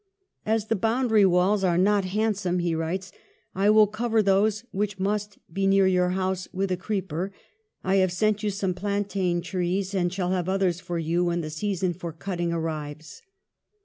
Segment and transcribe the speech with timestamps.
[0.57, 3.11] "As the [boundary] walls are not handsome," he writes,"
[3.53, 7.31] I will cover those which must be near your house with a creeper....
[7.83, 11.51] I have sent you some plantain trees and shall have others for you when the
[11.51, 13.21] season for cutting arrives."